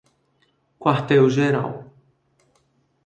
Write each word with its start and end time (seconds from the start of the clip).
Quartel 0.79 1.29
Geral 1.29 1.85